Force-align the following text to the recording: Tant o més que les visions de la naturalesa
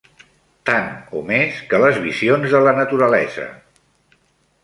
Tant 0.67 0.87
o 1.19 1.21
més 1.27 1.59
que 1.73 1.81
les 1.83 1.99
visions 2.07 2.55
de 2.57 2.61
la 2.69 2.73
naturalesa 2.79 3.45